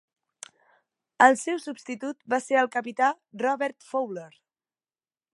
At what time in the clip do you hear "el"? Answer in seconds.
1.25-1.35, 2.61-2.71